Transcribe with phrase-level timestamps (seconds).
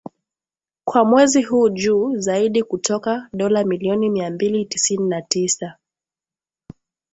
[0.83, 5.77] kwa mwezi huu juu zaidi kutoka dola milioni mia mbili tisini na tisa